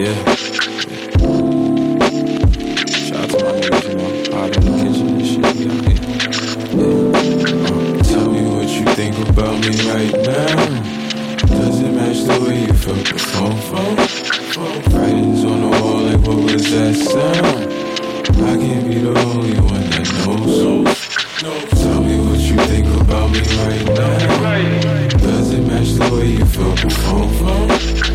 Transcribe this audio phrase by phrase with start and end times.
[0.00, 0.14] Yeah.
[2.88, 5.44] Shout out to my niggas, you know, out in the kitchen and shit.
[5.60, 5.76] Yeah.
[6.72, 10.56] Uh, tell me what you think about me right now.
[11.44, 13.52] Does it match the way you felt before?
[13.52, 13.96] Phone,
[14.94, 17.70] Writings on the wall, like what was that sound?
[18.40, 20.56] I can't be the only one that knows.
[20.60, 25.08] So, tell me what you think about me right now.
[25.18, 28.09] Does it match the way you felt before?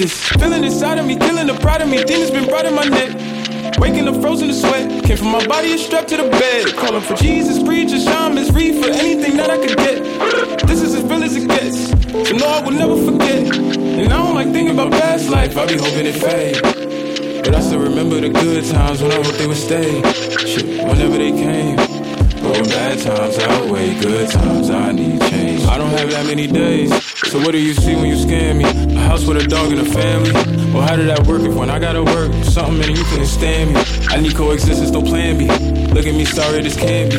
[0.00, 2.02] This feeling inside of me, killing the pride of me.
[2.02, 3.78] Demons been right in my neck.
[3.78, 5.04] Waking up frozen to sweat.
[5.04, 6.74] Came from my body and strapped to the bed.
[6.74, 10.66] Calling for Jesus, preacher, shamans, read for anything that I could get.
[10.66, 11.90] This is as real as it gets.
[12.30, 13.54] So no, I will never forget.
[13.54, 15.58] And I don't like thinking about past life.
[15.58, 17.44] I be hoping it fade.
[17.44, 20.00] But I still remember the good times when I hope they would stay.
[20.46, 21.76] Shit, whenever they came.
[21.76, 25.49] But when bad times outweigh good times, I need change.
[25.70, 26.90] I don't have that many days.
[27.30, 28.64] So what do you see when you scan me?
[28.64, 30.32] A house with a dog and a family?
[30.72, 33.74] Well, how did that work if when I gotta work, something and you couldn't stand
[33.74, 33.80] me?
[34.08, 35.46] I need coexistence, no plan B.
[35.94, 37.18] Look at me, sorry this can't be.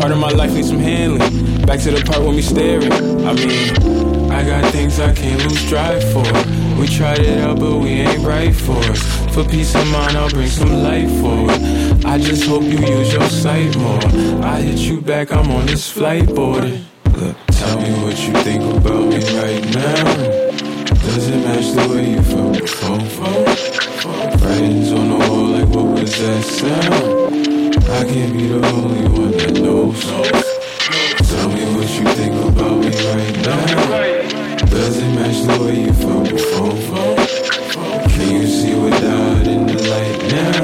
[0.00, 1.66] Part of my life needs some handling.
[1.66, 2.92] Back to the part when me staring.
[2.92, 6.22] I mean, I got things I can't lose drive for.
[6.80, 9.02] We tried it out, but we ain't right for us.
[9.34, 12.04] For peace of mind, I'll bring some light forward.
[12.04, 13.98] I just hope you use your sight more.
[14.44, 16.84] I hit you back, I'm on this flight boarding.
[17.18, 20.04] Look, tell me what you think about me right now.
[21.02, 23.00] Does it match the way you felt before?
[24.38, 27.74] Friends on the wall, like what was that sound?
[27.90, 30.00] I can't be the only one that knows.
[31.28, 33.66] Tell me what you think about me right now.
[34.66, 37.16] Does it match the way you felt before?
[38.10, 40.57] Can you see what died in the light now?